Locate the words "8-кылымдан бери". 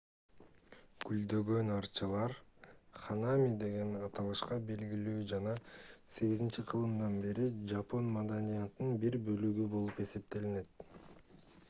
6.15-7.47